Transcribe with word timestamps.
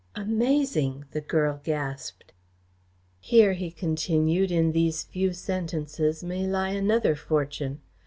"Amazing!" 0.15 1.05
the 1.11 1.21
girl 1.21 1.61
gasped. 1.63 2.33
"Here," 3.19 3.53
he 3.53 3.69
continued, 3.69 4.49
"in 4.49 4.71
these 4.71 5.03
few 5.03 5.31
sentences 5.31 6.23
may 6.23 6.47
lie 6.47 6.69
another 6.71 7.15
fortune. 7.15 7.81